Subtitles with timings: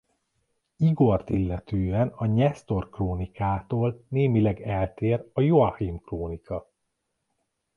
[0.77, 6.69] Igort illetően a Nyesztor-krónikától némileg eltér a Joachim-krónika.